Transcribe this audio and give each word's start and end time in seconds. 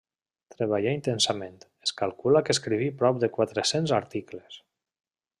Treballà 0.53 0.93
intensament, 0.95 1.59
es 1.87 1.91
calcula 2.01 2.41
que 2.47 2.55
escriví 2.57 2.87
prop 3.01 3.19
de 3.25 3.29
quatre-cents 3.35 3.93
articles. 3.99 4.57